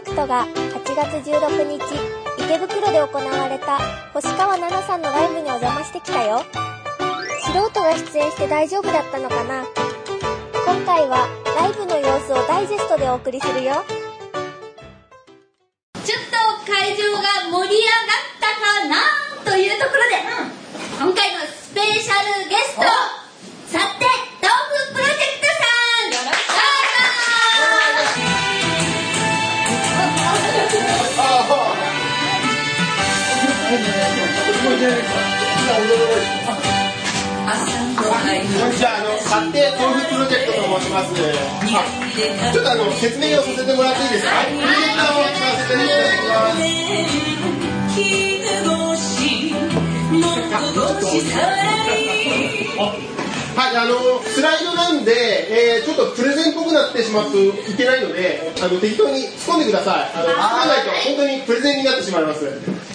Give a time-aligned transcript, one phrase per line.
[0.00, 1.80] ェクトが8月16日、
[2.38, 3.78] 池袋で行われた
[4.14, 6.42] 星川奈々さんのライブにお邪魔してきたよ。
[7.42, 9.64] 素人が出演して大丈夫だったのかな？
[10.64, 13.84] 今回はライブの様子をダイジェストでお送りするよ。
[39.30, 41.14] じゃあ、あの、勝手豆腐プロジェクトと申します。
[41.14, 41.16] あ
[42.52, 44.30] ちょっとあの、説明をさせてもらっていいですか？
[44.50, 46.66] プロジェクターを使わせていただきます。
[53.56, 55.12] はい、あの、スライドなんで、
[55.76, 60.10] えー、ちょっとプレゼンっぽくなってしまうといけないので、あの、適当に突っ込んでください。
[60.14, 62.44] あの、突っ込まないと本当にプレゼンになってしまいます。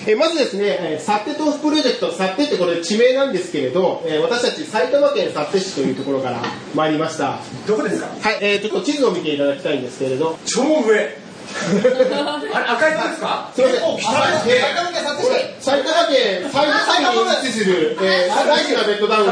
[0.08, 6.42] えーまずですね、えー、サッテ豆腐プロジェクト、サッテってこれ地名なんですけれど、えー私たち埼玉県幸手市というところから
[6.76, 7.40] 参りました。
[7.68, 8.08] どこですか？
[8.22, 11.18] はい、えー、ちょっと地図を見ていただきたいんですけれど、超上
[12.54, 13.50] あれ赤いとこですか？
[13.56, 13.62] す。
[13.62, 13.82] みません。
[13.82, 19.26] はいえーこれ埼玉県最西に位置する、えー、大事なベッドダウン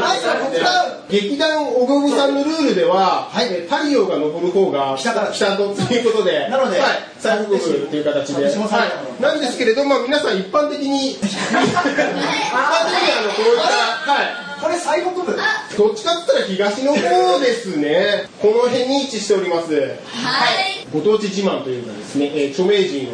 [0.58, 0.64] す。
[1.08, 6.90] 劇団おごぶさんのルールでは、えー太陽が昇る方が北から北とということで、なのではい、
[7.20, 13.58] 最北部という形で、はい、なんですけれども、皆さん一般的に、 一般的にあのこういっ
[14.06, 14.53] た、はい。
[14.60, 15.36] これ最北部。
[15.76, 18.28] どっちかって言ったら東の方ですね。
[18.40, 19.74] この辺に位置しております。
[19.74, 20.84] はい。
[20.92, 23.12] ご当地自慢というのはですね、えー著名人を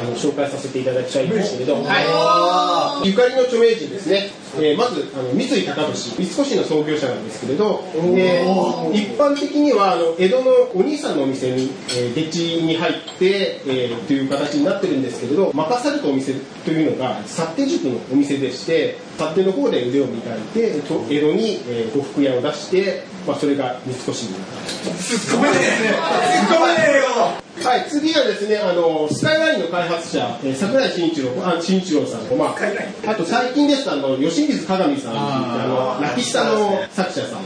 [0.00, 15.52] あの紹介させていただきたいんですけれど、はい、ゆかりの著名人ですね、えーまずあの三井高利三越の創業者なんですけれど、えー一般的にはあの江戸のお兄さんのお店に、えー、に入って、えーという形になってるんですけれど。
[15.54, 16.34] 任されたお店
[16.64, 24.40] というのが幸手塾のお店でして幸手の方で腕を磨いてと江戸に、えー呉服屋を出して、まあ、それが三越になっ
[24.84, 24.90] た。
[24.94, 27.42] すっごいねすっごいねよ。
[27.62, 32.56] はい、次はですね、あの、スカイラインの開発者、えー桜井慎一郎、あ、慎一郎さんと、まあ
[33.06, 37.40] あと最近ですと、あの、吉水鏡さんあの、泣き下の作者さん。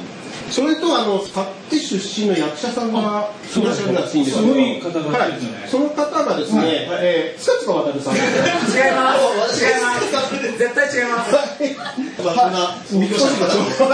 [0.51, 4.43] それと、あの、勝手出身の役者さんがいらっしゃるらしいんですよ。
[4.43, 5.33] すごい方がはい。
[5.69, 8.15] その方がですね、えー、塚塚渡さん。
[8.15, 8.23] 違い
[8.95, 9.15] ま
[9.49, 11.77] す違います絶対違いますはい、
[12.91, 13.87] 三越の同じ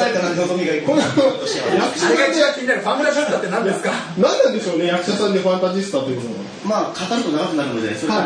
[0.00, 0.70] この役者さんで
[2.06, 6.50] あれが一番気になるファンタジスタって何ですか何なんでしょうね、役者さんでファンタジスタというのは。
[6.64, 8.16] まあ、語ると長くなるので、それい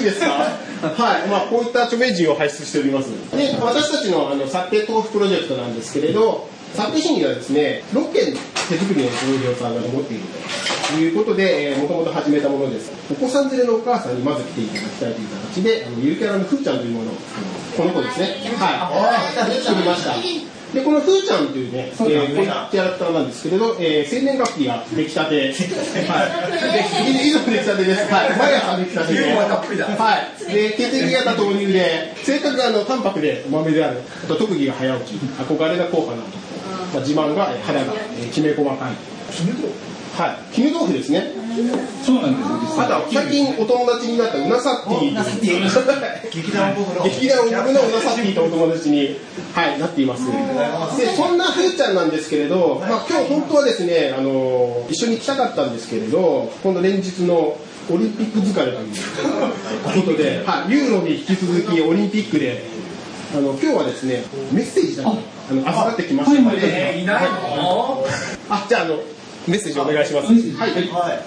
[0.00, 3.10] いですかはい、まあ、こういった著名人を輩出しております。
[3.36, 8.32] で、私たちのあの、サッテ豆腐プロジェクトなんですけれど、サッテ市にはですね、6軒
[8.68, 10.24] 手作りの工業さんが残っている
[10.88, 12.92] ということで、えー、もともと始めたものです。
[13.10, 17.14] お子さん連れのお母さんにまず来ていただきたいという形で、あの、ゆるキャラのふーちゃんというものを、
[17.76, 18.26] この子ですね。
[18.56, 19.60] はい。
[19.62, 20.59] 作りました。
[20.74, 22.36] で、このふーちゃんというね、えー、こういう
[22.70, 25.34] キャラクターなんですけれど、えー、生年月日が出来たて。
[25.34, 25.52] はい。
[27.12, 28.12] で、以上出来たてです。
[28.12, 28.36] はい。
[28.36, 29.82] 毎朝出来たてで。
[29.82, 30.52] はい。
[30.52, 34.00] で、血液型豆乳で、性格があの淡白で豆である。
[34.24, 35.16] あと特技が早起き。
[35.16, 36.50] 憧れが高価な男。
[36.92, 38.78] まあ、自慢がえー肌がえーきめ細かい。
[40.16, 40.54] はい。
[40.54, 41.39] 絹豆腐ですね。
[42.04, 45.14] そうなんですよ実あとは最近お友達になったうなさっティ
[46.30, 47.04] 劇団僕の。
[47.04, 49.16] 劇団僕のうなさっティとお友達に、
[49.54, 50.26] はい、なっています。
[50.26, 57.56] で、そんなふーちゃんなんですけれど、まあ今日本当はですね、あの、一緒に来たかったんですけれど、今度連日の
[57.90, 62.62] オリンピック疲れということで、はい、ユーロに引き続きオリンピックで、
[63.34, 64.22] あの、今日はですね、
[64.52, 67.24] メッセージだけ、あの、預かってきましたので、えーいない
[67.56, 68.04] の？
[68.48, 68.96] あ、じゃあ、あの、
[69.50, 70.30] メッセージお願いします。
[70.30, 70.70] はい。
[70.70, 71.26] はい。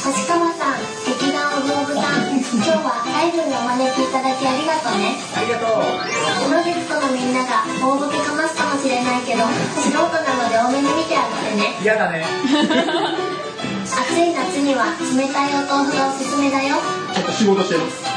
[0.00, 4.08] 星川さん、劇団お道具さん、今日はライブにお招きい。
[4.08, 5.20] ただきありがとうね。
[5.36, 5.84] ありがとう
[6.48, 9.28] プロジェクトのみんなが大ボケかますかもしれない。
[9.28, 9.44] けど、
[9.84, 11.76] 素人なので多めに見てあげてね。
[11.84, 12.24] 嫌だね
[13.84, 14.32] 暑い。
[14.32, 15.52] 夏には冷たい。
[15.60, 16.80] お豆腐がおすすめだよ。
[17.12, 18.13] ちょっと仕事してます。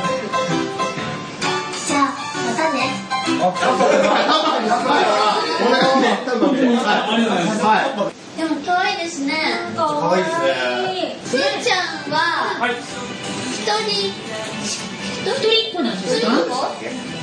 [8.37, 9.33] でも可愛いですね。
[9.75, 10.47] 可愛いですね。
[11.23, 12.17] ふーちゃんは、
[12.69, 14.13] 一人、
[14.63, 16.27] 一人っ子なんですか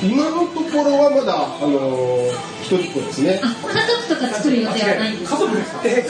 [0.03, 3.39] 今のところはまだ、あのー、一人っ子ですね。
[3.41, 5.37] 家族とか作る予定はないんですか？
[5.37, 5.71] 家族です。
[5.73, 6.05] かえ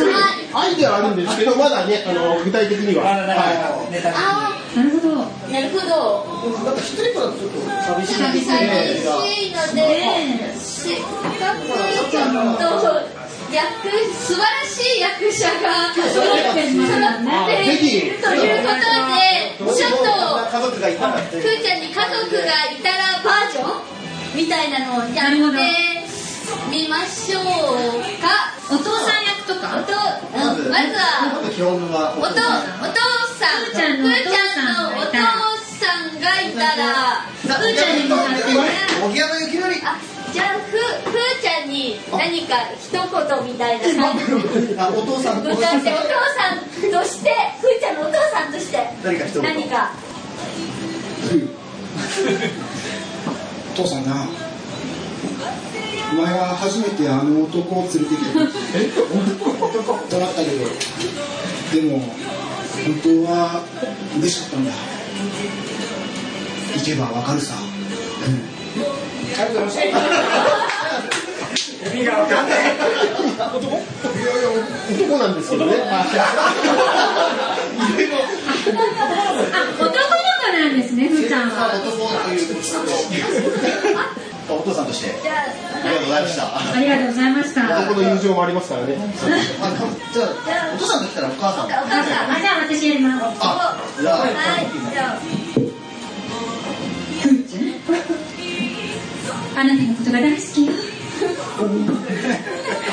[0.53, 1.37] アイデアはあるんです。
[1.37, 3.03] けど、まだね、あの具体的には。
[3.05, 6.51] はあなるほどあ、なるほど。
[6.65, 8.51] なんか一人っ子だとちょっと寂しい寂し
[9.47, 13.25] いので、せっかくちょっと
[13.55, 18.83] 役素晴らしい役者が揃揃っているということ
[19.15, 20.03] でちょっと
[20.51, 25.39] 家族がいたらふーちゃんに家族がいたらバージョンみたいなのをやって
[26.69, 27.43] みましょう
[28.19, 29.93] かお父さん役とかおと
[30.35, 35.15] うんまずは基本はおとお父さんふーちゃんのお父さんふーちゃんのお父
[35.79, 38.43] さんがいたらふーちゃんに向かって
[40.33, 42.99] じゃあふふーちゃんに何か一言
[43.45, 44.23] みたいな感じ。
[44.67, 45.79] であお父さんてお父さん
[46.91, 47.29] として
[47.61, 49.43] ふーちゃんのお父さんとして何か一言。
[49.43, 49.91] 何か。
[53.73, 54.27] お父さんな。
[56.11, 58.39] お前は初めてあの男を連れてきた。
[58.77, 58.91] え？
[58.91, 59.97] 男？
[60.09, 60.65] となったけど。
[61.73, 62.13] でも
[62.85, 63.63] 本当は
[64.19, 64.71] 嬉しかったんだ。
[66.75, 67.55] 行けばわかるさ。
[69.35, 69.47] 男？
[75.17, 75.85] なんですけどね男
[79.81, 79.85] の子
[80.53, 81.73] なんですねふーちゃんは。
[81.73, 82.55] 男という
[84.49, 85.19] お父さんとして。
[85.21, 85.35] じゃあ
[85.89, 86.43] りがとうございました。
[86.73, 87.61] ありがとうございました。
[87.63, 88.97] 男の友情もありますからね。
[88.97, 88.99] あ
[90.13, 90.27] じゃあ
[90.75, 91.65] お父さんと来たらお母さん。
[91.65, 93.23] あお母さんあじゃあ私やります。
[93.39, 94.19] あじゃあ。
[94.19, 94.29] はい。
[94.91, 95.19] じゃあ
[99.57, 100.65] あなたのことが大好き。
[100.65, 100.71] よ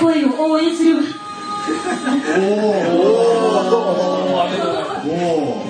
[0.01, 1.03] 声を応援するわ。
[2.37, 2.41] お
[5.09, 5.67] お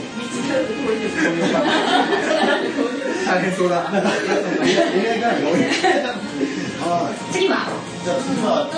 [3.27, 3.91] 大変そうだ
[7.33, 7.67] 次は？
[8.05, 8.75] じゃあ次はお父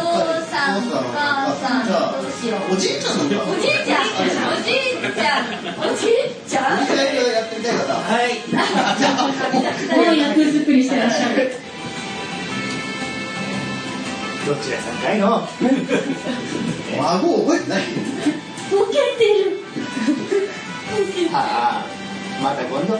[0.46, 1.86] さんお母さん。
[1.86, 3.18] じゃあどうしようおじいちゃん。
[3.18, 4.84] のおじいちゃんおじい
[5.14, 5.48] ちゃん
[5.80, 8.60] おじいちゃんおじいちゃんやってみたい方はいじゃ
[9.10, 9.32] あ
[9.96, 11.52] もう役作りしてらっしゃる
[14.46, 15.48] どっちが高いの
[16.98, 17.82] 孫覚えてない
[18.70, 19.58] ボケてる
[21.32, 22.94] ああまた今度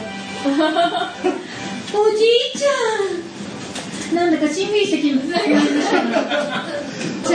[1.97, 2.27] おじい
[2.57, 2.67] ちゃ
[3.13, 3.14] ん
[4.15, 4.31] なん。
[4.31, 4.73] だかしん。
[4.73, 5.57] みりしてきましたじゃ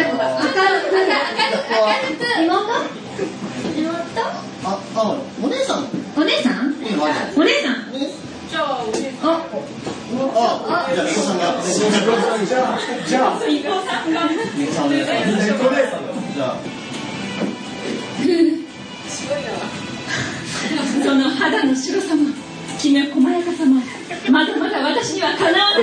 [0.06, 2.50] あ明るく明るく明るく妹
[3.79, 4.21] 妹
[4.62, 5.85] ああお姉さん。
[6.17, 6.75] お姉さん。
[7.37, 7.75] お姉さん。
[8.50, 9.37] じゃあみこさん。
[10.35, 10.91] ああ
[13.06, 13.37] じゃあ
[21.05, 22.29] その肌の白さも
[22.79, 23.81] きめ細やかさも
[24.95, 25.83] 私にはかなわない。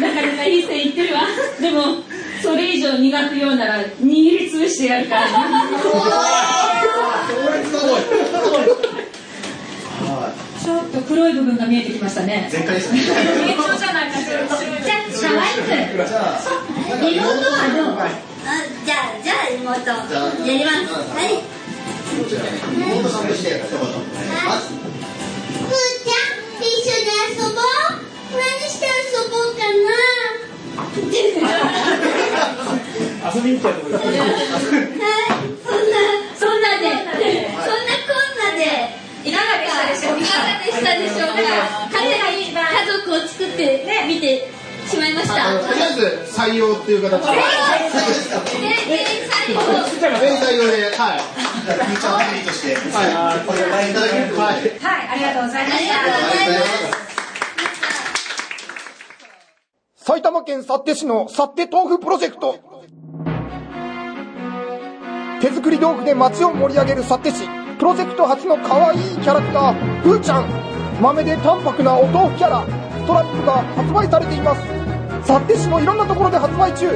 [0.00, 1.22] なかなかいい線いってるわ。
[1.60, 2.02] でも
[2.42, 5.26] それ以上磨くようなら握りつぶしてやるから。
[5.26, 5.28] ね
[10.02, 11.32] はちょっと黒い。
[11.32, 12.52] 部分が見えてきましたねい。
[12.52, 13.18] 前回ですねじゃあ
[14.48, 17.96] 可愛くじゃあ妹はどう
[18.84, 19.90] じゃあじゃあ妹
[20.46, 20.76] やります
[21.10, 21.42] はい。
[22.12, 23.80] 妹さんとして一言
[24.44, 24.91] まず
[27.42, 27.64] 遊ぼう。
[28.30, 28.38] 何
[28.70, 29.90] して遊ぼうかな。
[33.34, 34.14] 遊びに行ったとこですはい。
[35.62, 35.98] そんな
[36.38, 36.86] そんなで。
[36.86, 38.62] そんなこんなで。
[39.24, 40.22] いかがでしたでしょうか？
[40.22, 41.42] いかがでしたでしょうか？
[41.92, 42.58] 勝手に家
[42.90, 44.50] 族を作って見て
[44.88, 45.34] しまいました。
[45.62, 47.26] とりあえず採用っていう形で。
[48.50, 48.98] 全然
[49.30, 49.62] 最後
[50.18, 51.22] 全採用ではい。
[51.62, 53.46] フーチャーファミリーとしてはい。
[53.46, 53.94] これをご覧い。
[53.94, 54.34] ただけるとい。
[54.34, 54.98] うことではい。
[54.98, 55.08] はい。
[55.08, 55.68] ありがとうござい。
[55.68, 56.58] まありがとうござい。
[56.58, 57.01] ます
[60.04, 62.58] 埼玉県幸手市の幸手豆腐プロジェクト。
[65.40, 67.46] 手作り豆腐で街を盛り上げる幸手市。
[67.78, 70.48] プロジェクト初の可愛いいキャラクターふーちゃん。
[71.00, 72.66] 豆で淡白なお豆腐キャラ。
[72.66, 74.62] ストラップが発売されています。
[75.24, 76.88] 幸手市のいろんなところで発売中。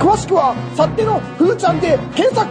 [0.00, 2.48] 詳しくは幸手のふーちゃんで検索。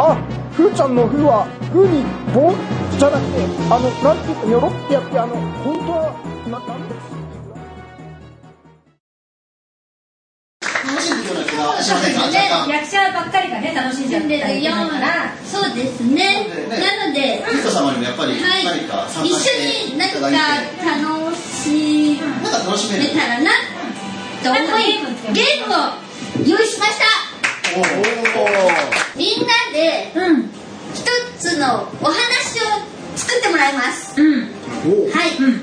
[0.00, 0.16] あ
[0.50, 2.02] ふーちゃんのふーはふーに
[2.34, 2.52] 棒
[2.98, 6.18] じゃなくてあのなんていうかニョロってやってあの本当は
[6.50, 7.10] ななんです。
[11.82, 14.66] しんでるような気がしませんか若干役者ばっかりがね楽しんじゃったり
[15.44, 16.46] そうですね。
[16.68, 18.64] なのでゲスト様にもやっぱりはい。
[18.64, 23.50] 何か参一加して緒に何かいただいて楽しなんか楽しめたらな
[24.42, 27.04] と思いゲームを用意しました。
[27.76, 27.84] おお
[29.16, 30.50] みんなでうん。
[30.92, 31.04] 一
[31.38, 34.20] つのお話を作ってもらいます。
[34.20, 34.40] うん。
[35.12, 35.36] はい。
[35.38, 35.60] うん。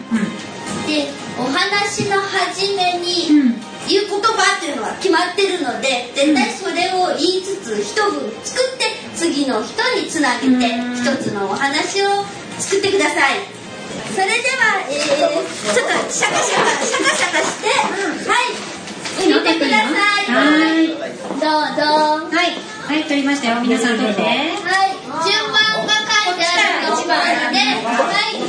[0.88, 1.08] で
[1.39, 10.96] お話の初めにうん言う言葉っていうのは決まってるので絶対それを言いつつ一文作って次の人につなげてうん。
[10.96, 12.10] 一つのお話を
[12.60, 13.39] 作ってください。
[14.13, 17.70] それでは、えー、ちょっとシャカシャカシャカシャカして、
[18.29, 18.77] はい。
[19.25, 20.32] 見てください。
[20.32, 20.88] はい。
[20.88, 22.27] どうぞ。
[22.29, 22.77] はい。
[22.88, 23.62] はい取りましたよ。
[23.62, 24.22] 皆さん取って。
[24.22, 24.96] はい、
[25.27, 28.39] 順番が書いてあるところで、はい、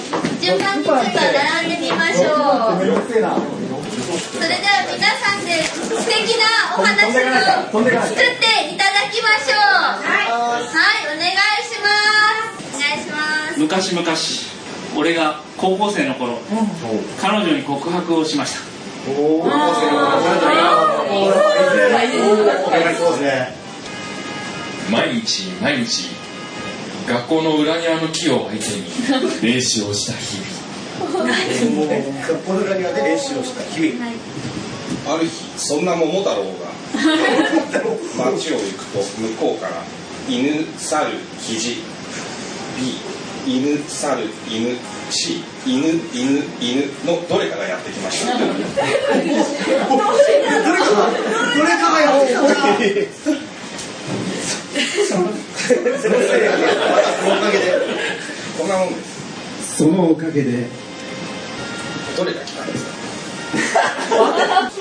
[0.41, 2.39] 順番にちょっと並んでみましょ
[2.71, 2.79] う。
[2.79, 9.59] それでは皆さんで素敵なお話を作っていただきましょう。
[9.59, 10.63] はい、はい、
[11.07, 11.89] お願いしま
[12.63, 12.77] す。
[12.77, 13.17] お願いしま
[13.53, 13.61] す。
[13.61, 14.59] 昔々
[14.97, 16.39] 俺が高校生の頃
[17.21, 18.61] 彼女に告白をしました
[24.91, 26.09] 毎日毎日
[27.09, 31.27] 学校の裏庭の木を相手に練習をした日々
[32.29, 34.05] 学校の裏庭で練習をした日々
[35.09, 36.68] ある日そんな桃太郎が
[38.19, 39.83] 街を行くと向こうから
[40.29, 41.77] 犬猿肘
[42.77, 42.95] B
[43.47, 44.77] 犬猿犬
[45.11, 48.33] C 犬犬犬のどれかがやってきました。
[48.37, 48.55] どれか
[51.91, 52.41] がやってきた。
[55.09, 55.27] そのお
[57.41, 57.73] かげで。
[58.59, 58.95] こんなもんで。
[59.63, 60.67] すそのおかげで。
[62.17, 62.91] どれが来たんですか？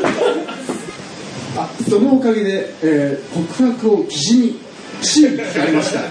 [1.57, 4.59] あそのおかげで、えー告白を記事に
[5.01, 6.01] C に聞かれました。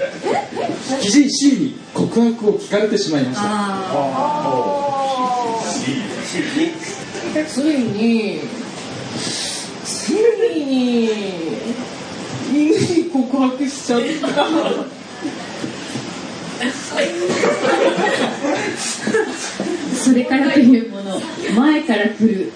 [1.00, 3.42] 記事 C に告白を聞かれてしまいました。
[7.46, 8.40] ついに
[9.84, 11.10] ついに
[12.52, 14.46] 犬に告白しちゃった。
[19.94, 21.20] それからというもの
[21.56, 22.52] 前から来る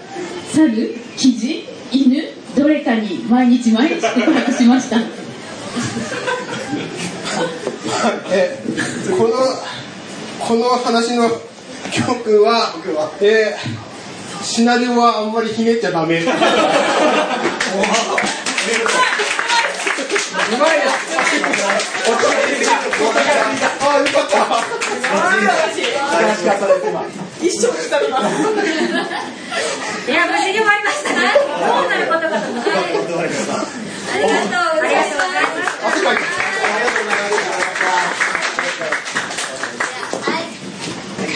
[0.52, 1.64] 猿キジ
[2.70, 4.96] れかに毎日毎日告白しました。
[8.32, 8.58] え
[9.18, 9.34] この
[10.38, 11.28] この話の
[11.92, 12.72] 教訓は、
[13.20, 13.90] えー
[14.42, 16.22] シナリオはあんまりひねっちゃダメ。
[16.22, 16.36] うまい
[23.80, 24.28] あ、よかっ
[27.20, 27.29] た。
[27.42, 28.36] 一生したります
[30.10, 33.40] いや無事に終わりましたねどうなることかと思ってありがとうございます。
[34.12, 35.10] ありがとうございます。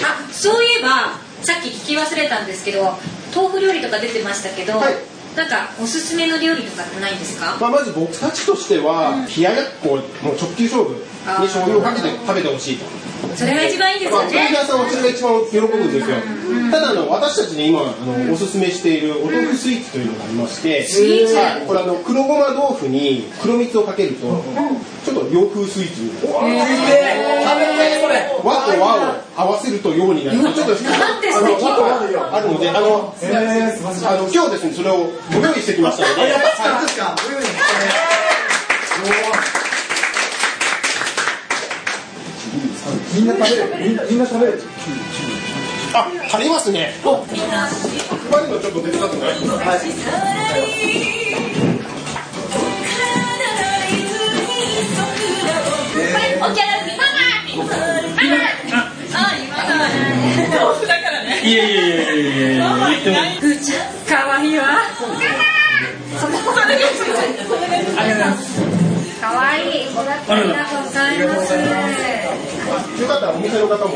[0.04, 2.92] あそういえばさっき聞き忘れたんですけど
[3.34, 4.94] 豆腐料理とか出てましたけど、はい
[5.34, 7.56] なんかおすすめの料理とかってないんですか？
[7.61, 10.02] まあ、まず僕たちとしては、冷ややっこの
[10.34, 11.00] 直球勝負に
[11.49, 12.84] 醤油をかけて食べてほしいと。
[13.36, 16.16] それが一番いいですまあ、よ豆腐ね屋さんはそれが一番喜ぶんですよ。
[16.70, 20.82] ただあの私たちに今あのおすすめしているお豆腐スイーツというのがありまして、
[21.34, 24.26] はい、これあの黒ごま豆腐に黒蜜をかけると、
[25.04, 26.10] ちょっと洋風スイーツに。
[28.44, 30.38] 和と和を合わせると洋になる。
[30.38, 36.28] ちょっとあの素敵和があるので、あの、あの今日ですねそれをご用意してきましたので、は
[38.20, 38.23] い
[43.14, 43.62] みんな食べる？
[43.78, 44.61] みんみんな食べる？
[45.94, 46.94] あ、足りますね。
[47.04, 47.14] 配
[48.42, 49.47] るのちょっと手伝ってもらってい。
[49.47, 49.94] い。
[49.94, 50.11] ですか。
[55.94, 58.83] これおキャラママママ
[59.14, 59.62] あ、今だ
[60.59, 61.28] 豆腐だからね。
[61.44, 61.47] い。
[61.54, 61.66] やい。
[61.73, 61.88] やい。
[61.88, 62.18] やい。
[62.18, 62.59] やい。
[62.59, 62.66] やい。
[62.66, 63.23] ありがとうござ
[68.25, 68.30] い。
[68.30, 68.73] ます。
[69.24, 69.64] かわい。
[69.64, 69.88] い。
[70.28, 71.54] ありがとうございます。
[73.00, 73.92] よかったらお店の方も。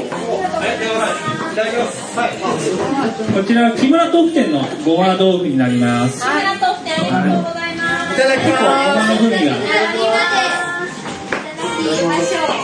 [3.35, 7.75] こちら木村豆腐店のごま豆腐になりますありがとうってありがとうござい。
[7.76, 8.14] ます。
[8.14, 8.16] い。
[8.16, 9.52] ただきごまの風味が。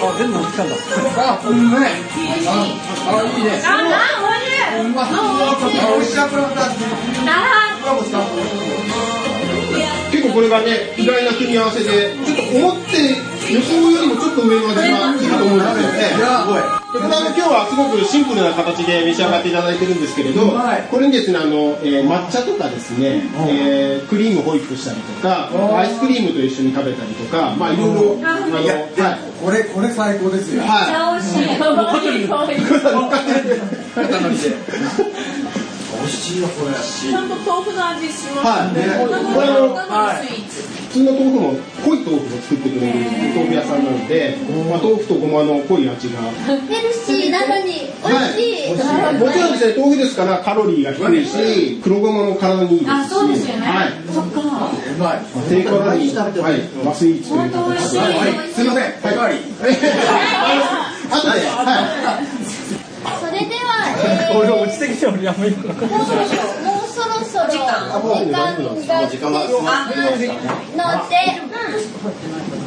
[0.07, 0.75] あ全部持ってきたんだ
[1.17, 1.91] あうまい。
[2.47, 2.53] あ
[3.11, 3.41] あい。
[3.41, 3.45] い。
[3.45, 5.07] ねあ、あ、うまい。
[5.07, 5.09] あ
[5.97, 6.17] 美味しい。
[6.17, 6.65] なこれまた
[10.15, 12.15] 結構これがね意外な組み合わせで
[12.55, 14.95] 思って予想よりもちょっと上の味がいい
[15.29, 15.99] と思うんですよね。
[16.95, 20.47] でこれあの今日はすごくシンプルな形で召し上がっていただいてるんですけれど、
[20.91, 28.55] これにですねあの、えー抹茶とかですね、えークリームホイップしたりとか、アイスクリームと一緒に食べたりとか、まあいろいろあの
[29.03, 29.19] はい。
[29.45, 30.63] これこれ最高ですよ。
[30.63, 30.87] は
[35.44, 35.44] い。
[36.05, 36.43] 美味しい。
[36.43, 38.77] よこれちゃんと豆腐の味しますはい。
[38.77, 38.85] ね。
[39.01, 39.73] これあの
[40.95, 42.95] 普通の豆腐も濃い豆腐を作ってくれる
[43.35, 44.37] 豆腐屋さんなので、
[44.71, 46.21] まあ、豆腐とごまの濃い味が。
[46.69, 48.79] ヘルシーなのに美味しい。
[48.79, 52.91] はい、もちろんですね、豆腐ですからカロリーが低いし、黒ごまも体にいいですし。
[52.91, 53.93] あそうですよねはい。
[54.13, 54.41] そっか。
[54.41, 57.99] うまい低カロリー、はい、和スイーツという本当美味しい。
[57.99, 59.39] はいすいませんおかわり
[61.11, 62.34] あとで、はい。
[64.35, 69.23] それでは、えー、落ちてきてもやめようもうそろそろ、もうそろそろ、時間が来て
[69.63, 70.27] ます。
[70.75, 71.15] ので、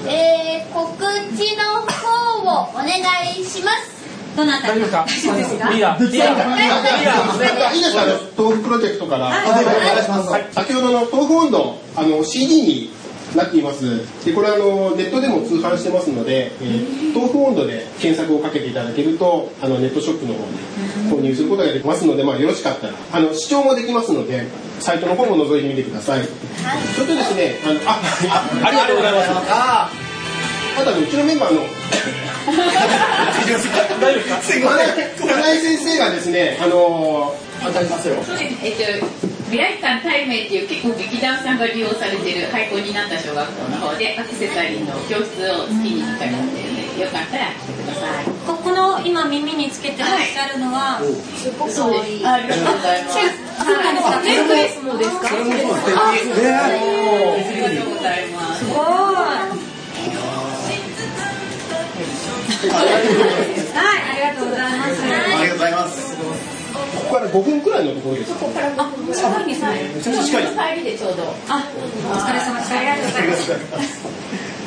[0.08, 0.88] えー、告
[1.36, 1.92] 知の方
[2.40, 2.88] をお願
[3.38, 3.98] いします。
[4.38, 5.58] どなた大丈夫です。
[5.58, 7.96] かリーダーリーダーリーダーいいです。
[7.96, 12.97] かあの豆腐プロジェクトから、はい先ほどの豆腐温度の CD に
[13.38, 14.02] なっています。
[14.26, 20.46] でこれあのネットでも通販してますので、えー豆腐温度で検索をかけていただけるとあのネットショップの方で
[21.10, 24.46] 購入することができますので、まあ、よろしかったらあの視聴もできますので
[24.80, 26.24] サイトの方も覗いてみてください、
[26.94, 28.00] それとですねあのあ
[28.64, 29.30] あありがとうございます。
[29.50, 29.90] あ
[30.80, 31.72] あとうちのメンバーの大丈
[33.44, 33.68] 夫です
[34.62, 34.68] か？
[35.28, 37.34] 金井先生がですねあの
[37.66, 38.16] 当たりますよ
[38.64, 39.08] えっと
[39.48, 48.26] 未来館タイメっていう結構劇団さんが利用されている廃校になった小学校の方でアクセサリーの教室を月に1回やってるのでよかったら来てください。
[48.46, 51.00] ここの今耳につけてらっしゃるのは、
[51.38, 51.74] すごくい。
[51.74, 53.04] ですありがとうござい。
[53.04, 55.12] ますはいネックレスもです。
[55.22, 58.66] かそれもそうですねありがとうございます。
[58.66, 58.78] すごい
[62.68, 64.92] はい、ありがとうございます。
[65.04, 66.18] ありがとうございます。
[66.18, 69.92] ここから5分くらいのところですここからあ、近いですね。
[69.96, 72.78] めちゃくちゃ近い帰りでちょうどあ、お疲れ様でした。
[72.78, 74.08] ありがとうございます。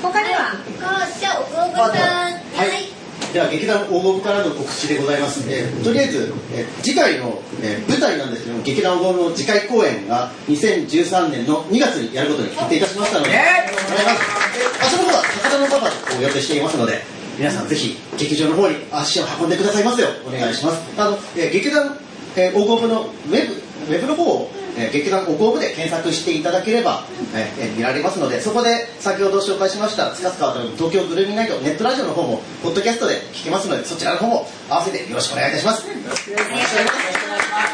[0.03, 2.33] 他には、あじゃあ、おごぶさん。
[2.33, 3.01] はい。
[3.33, 17.03] では劇団大ゴからの告知でございます、えーとりあえず、えー次回の、えー舞台なんですけども劇団大ゴの次回公演が2013年の2月にやることに決定いたしましたので、お願いしますで場所の方は高田の馬場を予定していますので
[17.39, 21.97] 皆さんぜひ劇場の方に足を運んでくださいますようお願いしますあの、えー劇団、
[22.37, 35.87] えー、大ゴのウェブウェブの方を、えー劇団おこぶで検索していただければ、えーえー見られますのでそこで先ほど紹介しましたつかつかわたる東京グルーミーナイトネットラジオの方もポッドキャストで聞けますのでそちらの方も合わせてよろしくお願いいたします。
[35.89, 37.71] よろしくお願いします。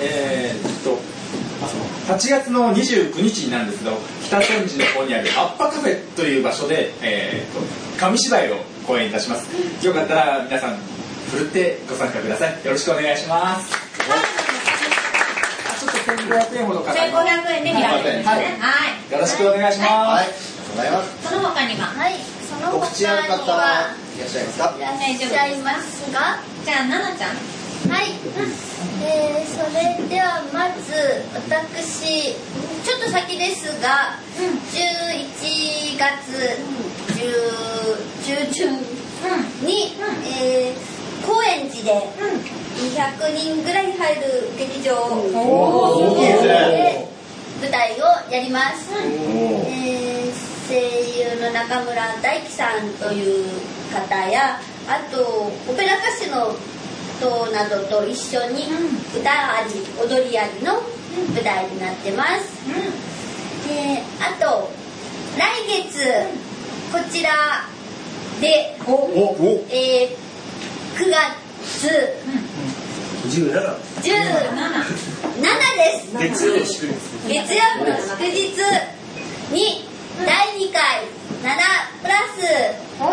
[0.00, 0.98] えーっと
[2.08, 9.84] 8月の29日になるんですけど北千住の方にあるアッパカフェという場所で、えー紙芝居を公演いたします。
[9.84, 10.78] よかったら皆さん
[11.30, 12.64] ふるってご参加ください。
[12.64, 13.70] よろしくお願いします。
[13.70, 18.24] ちょっと1500円ほどかかります1500円で見られるんですね。
[18.24, 18.38] はい。
[18.38, 18.72] は
[19.08, 19.12] い。
[19.12, 19.72] よろしくお願い。
[19.72, 20.24] します、はい。
[20.24, 20.90] ありがとうござい。
[20.90, 22.14] ますその他にははい。
[22.48, 23.12] その他には。
[23.12, 24.74] はいらっしゃいますか？
[24.76, 26.42] いらっしゃいますが。
[26.64, 27.36] じゃあ奈々ちゃん。
[27.88, 28.10] はい、
[29.04, 34.18] えー、それではまず私ちょっと先ですが、
[34.72, 36.58] 11月
[37.14, 37.22] 10
[38.26, 38.72] 中旬
[39.62, 39.94] に、
[40.26, 40.97] えー
[41.84, 42.40] 高円
[42.92, 44.22] 寺で200人ぐらい入る
[44.58, 44.94] 劇場。
[44.94, 46.48] おー大きいですね。
[47.60, 50.08] で舞台をやります、えー
[50.68, 53.46] 声優の中村大樹さんという
[53.90, 56.54] 方やあとオペラ歌手の
[57.16, 58.64] 人などと一緒に
[59.18, 60.74] 歌あり踊りありの
[61.34, 62.68] 舞台になってます、
[63.66, 64.70] であと
[65.38, 66.04] 来月
[66.92, 67.30] こちら
[68.42, 68.76] で、
[69.70, 70.28] えー
[70.98, 71.98] 9月17
[73.26, 74.10] 17
[74.68, 76.16] です。
[76.18, 76.94] 月曜の祝日
[77.28, 78.54] 月曜の祝日
[79.52, 79.84] に
[80.24, 81.04] 第2回
[81.42, 81.46] 7
[82.02, 82.40] プラス
[83.00, 83.04] を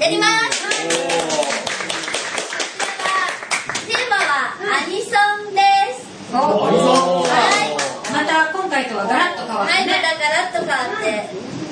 [0.00, 0.62] やります。
[3.86, 5.08] テーマはアニソ
[5.50, 5.60] ンで
[5.94, 6.06] す。
[6.32, 6.36] ア
[6.70, 7.28] ニソンは
[7.66, 7.76] い。
[8.12, 9.92] また今回とはガラッと変わってはい、ま。
[9.94, 11.08] たガラッと変わって、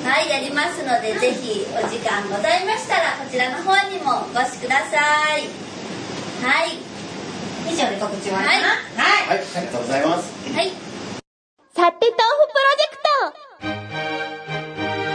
[0.07, 5.72] はい、やりますので、ぜひお時間ございましたら、こちらの方にもお越しください。
[6.43, 6.75] はい。
[7.71, 8.53] 以上で告知終わりは。
[8.53, 9.27] はい。
[9.29, 10.69] はいありがとうございますはい。
[11.73, 12.99] さて豆腐プロジェク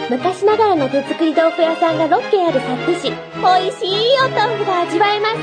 [0.09, 3.11] ト昔ながらの手作り豆腐屋さんが6軒ある幸手市。
[3.11, 3.89] 美味しい
[4.25, 5.35] お豆腐が味わえます。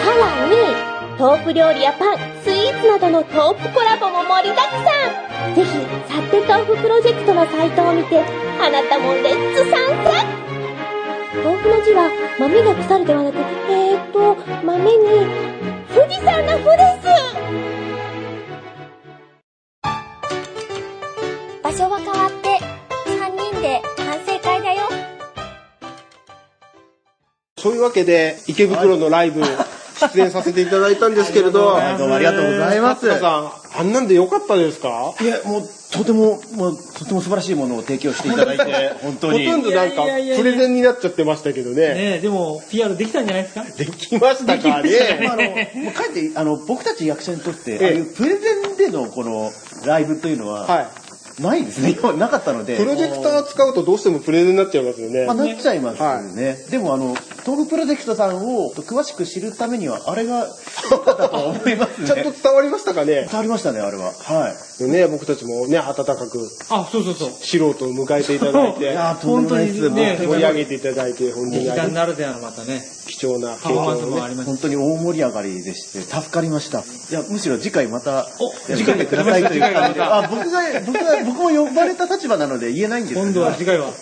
[0.00, 0.56] さらに、
[1.18, 5.54] 豆腐料理やパン、スイーツなどの豆腐コラボも盛りだくさん。
[5.54, 5.70] ぜひ、
[6.08, 10.45] さて豆腐プロジェクトのサイトを見て、あなたもレッツ参戦
[11.44, 13.36] 豆腐の字は、豆が腐るではなく、
[13.70, 14.92] えーと、豆に、
[15.94, 17.06] 富士山の富です。
[21.62, 22.58] 場所は変わって
[23.10, 24.82] 3人で反省会だよ。
[27.58, 29.40] そういうわけで池袋のライブ
[30.14, 33.10] 出演させていただいたんですけれど、はいどうもありがとうございます。
[33.12, 35.12] あんなんでよかったですか？
[35.20, 35.62] いや、もう、
[35.96, 38.64] とても、もう、とても素晴らしいものを提供していただいて、
[39.02, 39.46] 本当に。
[39.46, 40.04] ほとんどなんか
[40.36, 41.94] プレゼンになっちゃってましたけどね。
[41.94, 43.64] ねでも PR できたんじゃないですか？
[43.76, 45.72] できましたかまああのね。
[45.74, 48.38] もうかえってあの僕たち役者にとって、ええああいうプレゼ
[48.74, 49.50] ンでのこの
[49.84, 50.90] ライブというのは、
[51.40, 51.96] ないですね。
[52.00, 52.76] 今なかったので。
[52.76, 55.26] プロジェクター使うとどうしてもプレゼンになっちゃいますよね。
[55.26, 56.58] まあ、なっちゃいますね。
[56.70, 60.48] でも、あの、東北プロジェクトさんを詳しく知るためには、あれが
[60.90, 62.06] 良かったと思いますね。
[62.06, 63.26] ちゃんと伝わりましたかね？
[63.26, 64.12] 伝わりましたね、あれは。
[64.12, 64.84] はい。
[64.84, 67.30] ね、僕たちもね、温かく、あ、そうそうそう。
[67.40, 72.82] 素人を迎えていただいて、 いやとんでもないですね盛り上げていただいて、本当に劇あり団ならではのまたね、
[73.18, 74.06] 貴重な経験をね。
[74.06, 76.80] もありまし本当に大盛り上がりでして、助かりました。
[76.80, 78.28] いや、むしろ次回また、
[78.66, 80.02] 次回やってくださいという感じで。
[80.02, 83.92] あ、僕が、僕が、僕も呼ばれた立場なので言えないんですけど今度は次回は。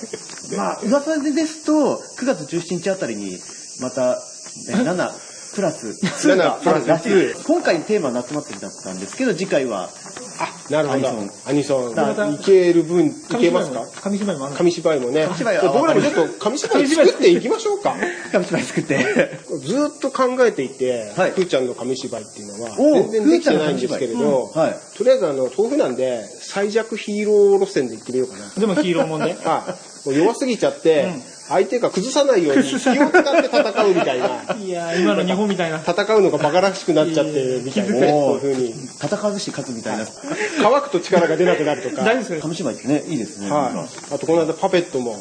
[0.57, 3.39] まあ、噂でですと、9月17日あたりに、
[3.81, 4.17] また、
[4.69, 5.13] ね、7
[5.55, 5.89] プラス
[6.29, 7.35] 2があるらしい。
[7.47, 9.89] 今回テーマ夏祭りだったんですけど、次回は、
[10.71, 11.31] なるほどアニソン。
[11.47, 11.95] アニソン。
[11.95, 13.87] だいける分、いけますか？
[14.03, 15.25] 紙芝居もあるの紙芝居もね。
[15.25, 17.97] 紙芝居は僕らもちょっと紙芝居作っていきましょうか。
[18.33, 19.39] 紙芝居作って。
[19.65, 28.49] ずーっと考えていて、ふーちゃんの紙芝居っていうのは、全然できてないんですけれど、うんはいとりあえずあの、豆腐なんで、最弱ヒーロー路線で行ってみようかな。
[28.57, 29.35] でもヒーローもんで。
[29.45, 29.65] は
[30.05, 30.09] い。
[30.09, 31.09] もう弱すぎちゃって、
[31.49, 33.11] 相手が崩さないように気を使って
[33.47, 34.27] 戦うみたいな。
[34.57, 35.79] いやー、今の日本みたいな。
[35.79, 38.71] 戦うのがバカらしくなっちゃって、みたいなそういうふうに。
[38.71, 40.07] 戦うし勝つみたいな。
[40.63, 42.03] 乾くと力が出なくなるとか。
[42.03, 43.51] 大丈夫ですか紙芝居ってね、いいですね。
[43.51, 44.15] はい。
[44.15, 45.17] あとこの間パペットも、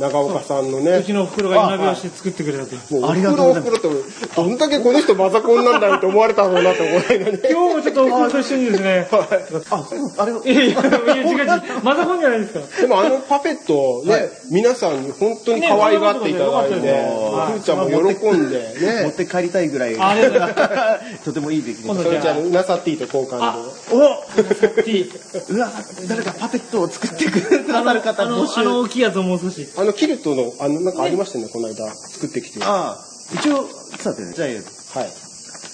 [0.00, 0.98] 長岡さんのね。
[0.98, 2.74] うちのお袋が夜なびをして作ってくれたと。
[2.94, 3.90] もうお袋お袋と、
[4.36, 7.38] どんだけこの人マザコンなんだろうって思われたろうなって思わないのに。
[7.38, 9.08] 今日もちょっとお袋と一緒にですね。
[9.70, 9.88] あ、
[10.18, 11.62] あれ、いやいや、いや違う違う。
[11.84, 12.60] マザコンじゃないですか。
[12.80, 19.02] でもあのパペットね、皆さんに本当に可愛がっていただいて、ふーちゃんも喜んでね。
[19.04, 19.96] 持って帰りたいぐらい。
[21.24, 23.68] とてもいい出来でそれじゃあ、ナサティと交換で。
[23.92, 24.00] おう
[25.60, 25.72] わ、
[26.08, 29.68] 誰かパペットを作ってくださる方あの、あの大きいやつをもう少し。
[29.76, 32.60] あの、キルトの、あの、なんかありましたね、この間、作ってきて。
[32.62, 33.04] ああ、
[33.34, 35.10] 一応、さてね、じゃあ、はい。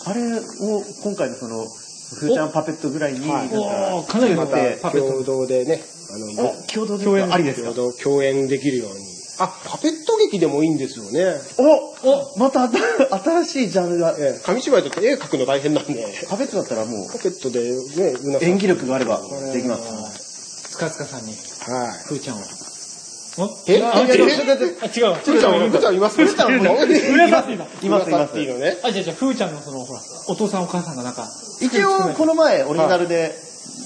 [0.07, 0.21] あれ
[0.61, 1.65] を今回のその、
[2.15, 9.14] ふーちゃんパペットぐらいに、はいなんかなりまたで、共同でね、あの、お共同で共演ありですか共同共演できるように。
[9.39, 11.41] あ、パペット劇でもいいんですよね。
[11.59, 14.15] おおまた新しいジャンルが。
[14.19, 14.41] ええ。
[14.45, 19.21] 紙芝居だと絵描くの大変なんで、パペットだったらもパペットでね、うなう、演技力があれば
[19.53, 20.71] できます。
[20.71, 21.39] つかつかさんに、はい。
[22.09, 22.41] ふーちゃんを。
[23.67, 23.83] え？
[23.83, 24.29] あ、違う。
[24.29, 24.29] え？
[24.29, 24.35] 違う。
[24.37, 26.17] ふーちゃん、ふーちゃんいます？
[26.17, 27.51] ふーちゃんもいます。
[27.51, 27.87] います。
[27.87, 28.11] います。
[28.11, 28.79] のね。
[28.85, 31.29] あ、じゃあじゃあ、ふーちゃんのその、ほら、お父さんお母さんがなんか、
[31.61, 33.35] 一応、この前、オリジナルで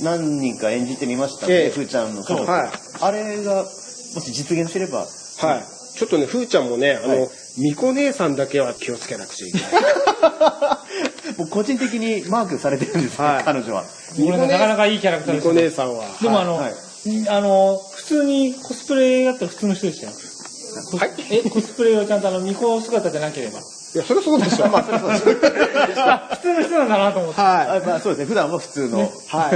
[0.03, 1.71] 何人か演じてみましたね、ええ。
[1.71, 2.23] ふーちゃんの。
[2.23, 2.71] はい。
[3.01, 5.07] あれが、もし実現すれば、
[5.39, 5.65] はい。
[5.99, 9.73] ちょっとね、ふーちゃんもね、あはいの、みこ姉さんだけは気をつけなくちゃいけない。
[11.39, 13.85] もう個人的にマークされてるんですね、はい彼女は。
[14.49, 16.07] なかなかいいキャラクターみこですね姉さんは。
[16.21, 16.73] でもあの、はい
[17.29, 20.13] あの、普通にコスプレやったら普通の人でしたよ。
[20.99, 21.11] はい。
[21.31, 23.61] え、コスプレはちゃんとあの、巫女姿じゃなければ。
[23.95, 24.69] いや、それはそうでしょ。
[24.69, 25.25] まあ、それそうです。
[25.97, 27.41] あ普通の人なんだなと思って。
[27.41, 28.99] はあまあ、そうですね、普段は普通の。
[28.99, 29.03] い。
[29.03, 29.11] はい。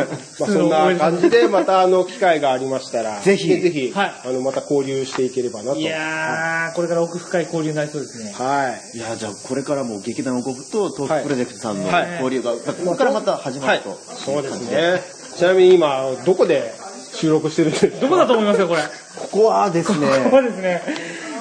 [0.41, 5.79] まあ、そんな感じで、また、あの、機会がありましたら、ぜひぜひ、はいあの、また交流していければなと。
[5.79, 8.33] いやー、これから奥深い交流になりそうですね。
[8.39, 8.97] はい。
[8.97, 13.99] いや、じゃあ、これからも劇団王国とトークプロジェクトさんのはい交流が、ここからまた始まると。
[14.25, 15.03] そうですね。
[15.37, 16.75] ちなみに今、どこで
[17.15, 17.69] 収録してる？
[17.69, 18.83] んですかどこだと思いますか、これ。
[19.17, 20.83] ここはですね、ここですね。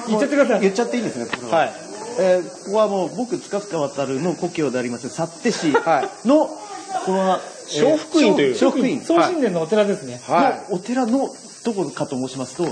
[0.08, 0.60] 言っちゃってください。
[0.60, 1.91] 言っちゃっていいんですね、ここははい。
[2.18, 10.20] えーここはもう僕、塚塚渡るの故郷であります、幸手市はの、この、小福院という小福院送信殿のお寺ですね。
[10.26, 10.70] はい。
[10.70, 11.30] のお寺の
[11.64, 12.66] どこかと申しますと、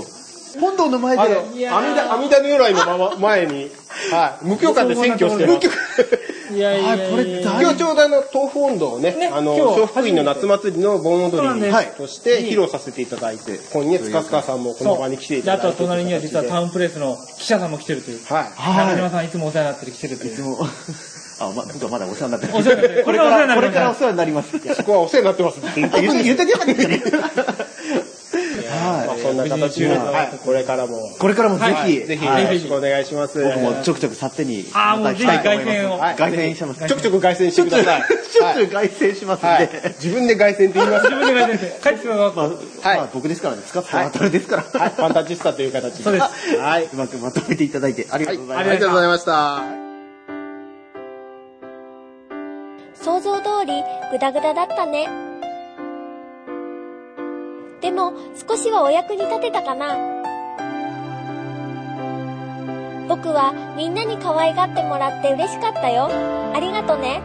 [0.59, 3.71] 本堂の前で、阿弥陀、阿弥陀如来のまま、前に、
[4.11, 4.45] はい。
[4.45, 5.59] 無許可で選挙してます。
[6.55, 15.61] いやいやいやあこれ大今日ちょうどあの、豆腐温度をね、あの、小福院の夏祭りの盆踊りとして披露させていただいて、今夜、塚塚さんもこの場に来ていただいて。
[15.63, 18.23] とは隣には実はタウンプレスの記者さんも来てるという。
[18.25, 18.43] はい。
[18.45, 20.55] 中島さんいつもお世話になってる来てるという。
[21.41, 22.55] あ、ま、僕はまだお世話になってる。
[22.55, 24.75] お世話になってるこれから、これからおこ世話になります。
[24.75, 25.59] そこはお世話になってます。
[25.75, 27.27] 言って言って言ってけば
[29.17, 29.21] い。
[29.21, 32.47] そんな形で、はい、これからも、これからもぜひ、ぜひよはい。
[32.47, 33.43] ろしくお願いします。
[33.43, 35.97] 僕もちょくちょく去手に、あーもうぜひ凱旋を。
[35.97, 36.15] はい。
[36.15, 36.87] 凱旋します。
[36.87, 38.03] ちょくちょく凱旋してください。
[38.31, 39.67] ちょっと凱旋しますんはい。
[39.67, 39.95] で。
[40.01, 41.09] 自分で凱旋って言います。
[41.09, 42.49] 自分で書いてて、帰ってきたのまあ、
[42.83, 44.79] まあ僕ですからね、使って渡るですから。
[44.79, 46.03] はい、ファンタジスタという形で。
[46.03, 46.57] そうです。
[46.57, 46.83] はい。
[46.85, 48.67] うまくまとめていただいてありがとうございます。
[48.69, 49.90] ありがとうございました。
[53.03, 55.09] 想像通りグダグダだったね。
[57.81, 58.13] でも
[58.47, 59.95] 少しはお役に立てたかな。
[63.07, 66.09] 僕はみんなに可愛がってもらって嬉しかったよ。
[66.53, 67.21] ありがとね。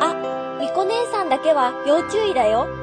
[0.00, 2.81] あ、みこ姉さんだけは要注意だよ。